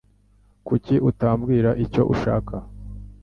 Kuki 0.67 0.95
utambwira 1.09 1.69
icyo 1.85 2.01
ushaka? 2.13 2.55